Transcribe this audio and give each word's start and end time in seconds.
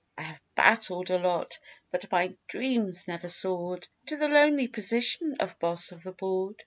I 0.17 0.23
have 0.23 0.41
battled 0.55 1.11
a 1.11 1.19
lot, 1.19 1.59
But 1.91 2.11
my 2.11 2.35
dream's 2.47 3.07
never 3.07 3.29
soared 3.29 3.87
To 4.07 4.17
the 4.17 4.29
lonely 4.29 4.67
position 4.67 5.35
of 5.39 5.59
Boss 5.59 5.91
of 5.91 6.01
the 6.01 6.11
board. 6.11 6.55